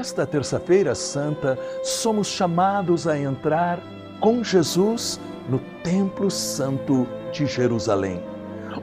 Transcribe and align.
nesta 0.00 0.26
terça-feira 0.26 0.94
santa, 0.94 1.58
somos 1.82 2.26
chamados 2.26 3.06
a 3.06 3.18
entrar 3.18 3.78
com 4.18 4.42
Jesus 4.42 5.20
no 5.46 5.58
Templo 5.84 6.30
Santo 6.30 7.06
de 7.30 7.44
Jerusalém, 7.44 8.22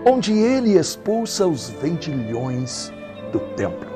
onde 0.06 0.32
ele 0.32 0.78
expulsa 0.78 1.48
os 1.48 1.72
vendilhões 1.72 2.94
do 3.32 3.40
templo. 3.56 3.90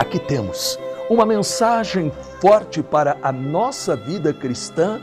Aqui 0.00 0.18
temos 0.18 0.76
uma 1.08 1.24
mensagem 1.24 2.10
forte 2.40 2.82
para 2.82 3.16
a 3.22 3.30
nossa 3.30 3.94
vida 3.94 4.34
cristã, 4.34 5.00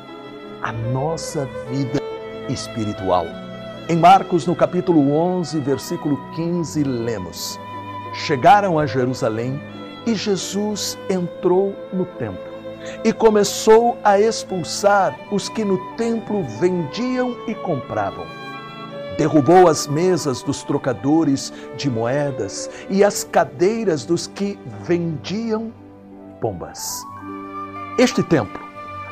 a 0.61 0.73
nossa 0.73 1.47
vida 1.69 2.01
espiritual. 2.49 3.25
Em 3.87 3.95
Marcos, 3.95 4.45
no 4.45 4.57
capítulo 4.57 5.13
11, 5.13 5.57
versículo 5.61 6.19
15, 6.35 6.83
lemos: 6.83 7.57
Chegaram 8.13 8.77
a 8.77 8.85
Jerusalém 8.85 9.57
e 10.05 10.15
Jesus 10.15 10.97
entrou 11.09 11.75
no 11.91 12.05
templo 12.05 12.53
e 13.03 13.13
começou 13.13 13.97
a 14.03 14.19
expulsar 14.19 15.17
os 15.31 15.47
que 15.49 15.63
no 15.63 15.77
templo 15.95 16.43
vendiam 16.59 17.35
e 17.47 17.55
compravam. 17.55 18.25
Derrubou 19.17 19.67
as 19.67 19.87
mesas 19.87 20.41
dos 20.41 20.63
trocadores 20.63 21.53
de 21.77 21.89
moedas 21.89 22.69
e 22.89 23.03
as 23.03 23.23
cadeiras 23.23 24.05
dos 24.05 24.27
que 24.27 24.59
vendiam 24.85 25.71
pombas. 26.41 27.01
Este 27.97 28.23
templo 28.23 28.61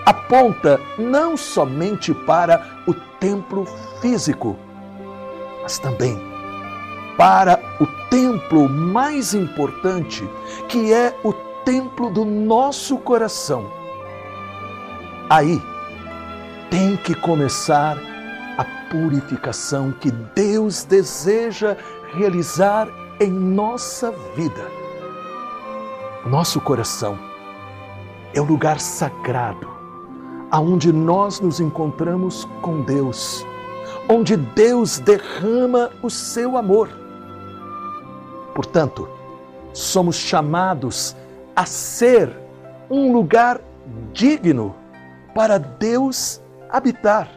aponta 0.05 0.79
não 0.97 1.37
somente 1.37 2.13
para 2.25 2.83
o 2.87 2.93
templo 3.19 3.65
físico, 4.01 4.57
mas 5.61 5.77
também 5.77 6.30
para 7.17 7.59
o 7.79 7.87
templo 8.09 8.67
mais 8.67 9.33
importante, 9.33 10.27
que 10.67 10.93
é 10.93 11.17
o 11.23 11.33
templo 11.63 12.09
do 12.09 12.25
nosso 12.25 12.97
coração. 12.97 13.65
Aí 15.29 15.61
tem 16.69 16.97
que 16.97 17.13
começar 17.15 17.97
a 18.57 18.65
purificação 18.89 19.91
que 19.91 20.11
Deus 20.11 20.83
deseja 20.83 21.77
realizar 22.13 22.87
em 23.19 23.29
nossa 23.31 24.11
vida. 24.35 24.67
Nosso 26.25 26.59
coração 26.59 27.17
é 28.33 28.41
o 28.41 28.45
lugar 28.45 28.79
sagrado 28.79 29.81
aonde 30.51 30.91
nós 30.91 31.39
nos 31.39 31.61
encontramos 31.61 32.47
com 32.61 32.81
Deus, 32.81 33.45
onde 34.09 34.35
Deus 34.35 34.99
derrama 34.99 35.89
o 36.03 36.09
seu 36.09 36.57
amor. 36.57 37.00
Portanto, 38.61 39.09
somos 39.73 40.17
chamados 40.17 41.15
a 41.55 41.65
ser 41.65 42.31
um 42.91 43.11
lugar 43.11 43.59
digno 44.13 44.75
para 45.33 45.57
Deus 45.57 46.39
habitar. 46.69 47.27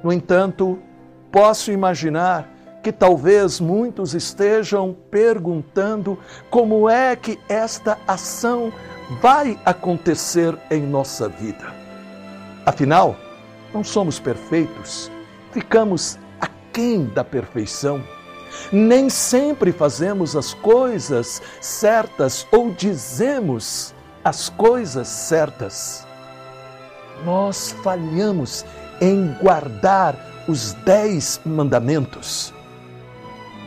No 0.00 0.12
entanto, 0.12 0.78
posso 1.32 1.72
imaginar 1.72 2.48
que 2.80 2.92
talvez 2.92 3.58
muitos 3.58 4.14
estejam 4.14 4.96
perguntando 5.10 6.16
como 6.48 6.88
é 6.88 7.16
que 7.16 7.36
esta 7.48 7.98
ação 8.06 8.72
vai 9.20 9.58
acontecer 9.64 10.56
em 10.70 10.80
nossa 10.80 11.28
vida. 11.28 11.74
Afinal, 12.64 13.16
não 13.74 13.82
somos 13.82 14.20
perfeitos, 14.20 15.10
ficamos 15.50 16.16
aquém 16.40 17.06
da 17.06 17.24
perfeição. 17.24 18.00
Nem 18.72 19.08
sempre 19.08 19.72
fazemos 19.72 20.36
as 20.36 20.54
coisas 20.54 21.42
certas 21.60 22.46
ou 22.52 22.70
dizemos 22.72 23.94
as 24.24 24.48
coisas 24.48 25.08
certas. 25.08 26.06
Nós 27.24 27.74
falhamos 27.82 28.64
em 29.00 29.34
guardar 29.40 30.16
os 30.48 30.72
dez 30.84 31.40
mandamentos. 31.44 32.52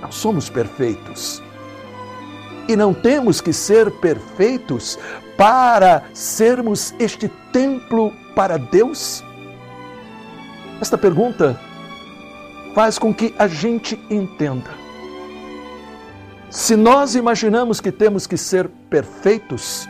Não 0.02 0.12
somos 0.12 0.50
perfeitos. 0.50 1.42
E 2.68 2.76
não 2.76 2.94
temos 2.94 3.42
que 3.42 3.52
ser 3.52 3.92
perfeitos 4.00 4.98
para 5.38 6.04
sermos 6.14 6.94
este 7.00 7.28
templo 7.52 8.14
para 8.36 8.58
Deus? 8.58 9.24
Esta 10.80 10.98
pergunta 10.98 11.60
faz 12.74 12.98
com 12.98 13.14
que 13.14 13.34
a 13.38 13.48
gente 13.48 14.00
entenda. 14.10 14.70
Se 16.50 16.76
nós 16.76 17.16
imaginamos 17.16 17.80
que 17.80 17.92
temos 17.92 18.28
que 18.28 18.38
ser 18.38 18.70
perfeitos, 18.90 19.88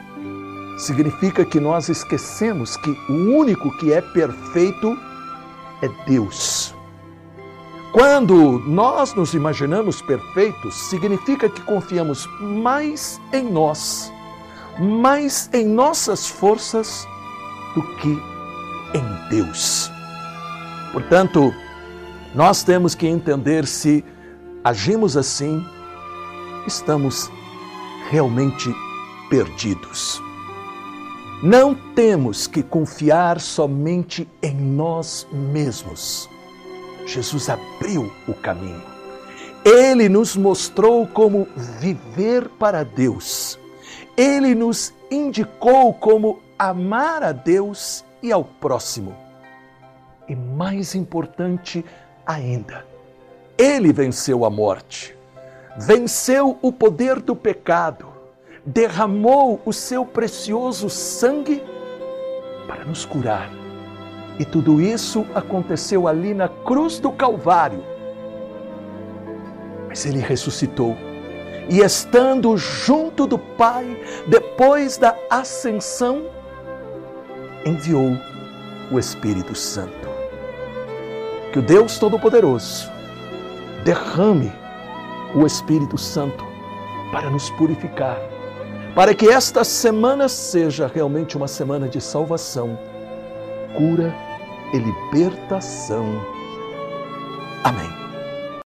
significa 0.77 1.43
que 1.43 1.59
nós 1.59 1.89
esquecemos 1.89 2.77
que 2.77 2.91
o 3.09 3.37
único 3.37 3.75
que 3.77 3.91
é 3.91 4.01
perfeito 4.01 4.97
é 5.81 5.89
Deus. 6.05 6.73
Quando 7.91 8.59
nós 8.59 9.13
nos 9.13 9.33
imaginamos 9.33 10.01
perfeitos, 10.01 10.75
significa 10.75 11.49
que 11.49 11.61
confiamos 11.61 12.27
mais 12.39 13.19
em 13.33 13.43
nós, 13.43 14.11
mais 14.79 15.49
em 15.51 15.65
nossas 15.65 16.27
forças 16.27 17.05
do 17.75 17.81
que 17.97 18.21
em 18.93 19.29
Deus. 19.29 19.91
Portanto, 20.93 21.53
nós 22.33 22.63
temos 22.63 22.95
que 22.95 23.07
entender 23.07 23.67
se 23.67 24.03
agimos 24.63 25.17
assim, 25.17 25.63
estamos 26.65 27.29
realmente 28.09 28.73
perdidos. 29.29 30.21
Não 31.43 31.73
temos 31.95 32.47
que 32.47 32.61
confiar 32.61 33.39
somente 33.39 34.29
em 34.41 34.55
nós 34.55 35.27
mesmos. 35.31 36.29
Jesus 37.05 37.49
abriu 37.49 38.11
o 38.27 38.33
caminho. 38.33 38.81
Ele 39.65 40.07
nos 40.07 40.37
mostrou 40.37 41.07
como 41.07 41.47
viver 41.79 42.47
para 42.47 42.83
Deus. 42.83 43.59
Ele 44.15 44.55
nos 44.55 44.93
indicou 45.09 45.93
como 45.93 46.39
amar 46.57 47.23
a 47.23 47.31
Deus 47.31 48.05
e 48.21 48.31
ao 48.31 48.43
próximo. 48.43 49.15
E 50.29 50.35
mais 50.35 50.95
importante 50.95 51.83
ainda, 52.31 52.85
ele 53.57 53.93
venceu 53.93 54.45
a 54.45 54.49
morte, 54.49 55.15
venceu 55.77 56.57
o 56.61 56.71
poder 56.71 57.19
do 57.19 57.35
pecado, 57.35 58.07
derramou 58.65 59.61
o 59.65 59.73
seu 59.73 60.05
precioso 60.05 60.89
sangue 60.89 61.63
para 62.67 62.85
nos 62.85 63.05
curar. 63.05 63.49
E 64.39 64.45
tudo 64.45 64.81
isso 64.81 65.25
aconteceu 65.35 66.07
ali 66.07 66.33
na 66.33 66.47
cruz 66.47 66.99
do 66.99 67.11
Calvário. 67.11 67.83
Mas 69.87 70.05
ele 70.05 70.19
ressuscitou 70.19 70.95
e, 71.69 71.79
estando 71.79 72.57
junto 72.57 73.27
do 73.27 73.37
Pai, 73.37 73.85
depois 74.27 74.97
da 74.97 75.15
ascensão, 75.29 76.23
enviou 77.65 78.17
o 78.91 78.97
Espírito 78.97 79.53
Santo. 79.53 80.10
Que 81.51 81.59
o 81.59 81.61
Deus 81.61 81.99
Todo-Poderoso 81.99 82.89
derrame 83.83 84.51
o 85.35 85.45
Espírito 85.45 85.97
Santo 85.97 86.45
para 87.11 87.29
nos 87.29 87.49
purificar, 87.51 88.17
para 88.95 89.13
que 89.13 89.27
esta 89.27 89.63
semana 89.63 90.29
seja 90.29 90.89
realmente 90.93 91.35
uma 91.35 91.47
semana 91.47 91.89
de 91.89 91.99
salvação, 91.99 92.77
cura 93.75 94.15
e 94.73 94.77
libertação. 94.77 96.05
Amém. 97.63 98.00